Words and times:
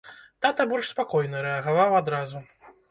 Тата 0.45 0.65
больш 0.71 0.89
спакойна 0.95 1.45
рэагаваў 1.49 2.03
адразу. 2.03 2.45